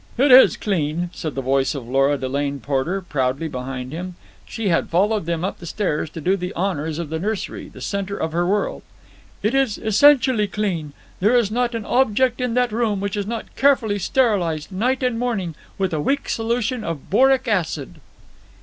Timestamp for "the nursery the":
7.11-7.81